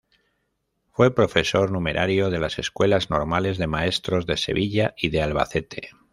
Fue 0.89 1.13
profesor 1.13 1.69
numerario 1.69 2.31
de 2.31 2.39
las 2.39 2.57
Escuelas 2.57 3.11
Normales 3.11 3.59
de 3.59 3.67
Maestros 3.67 4.25
de 4.25 4.35
Sevilla 4.37 4.95
y 4.97 5.09
de 5.09 5.21
Albacete. 5.21 5.91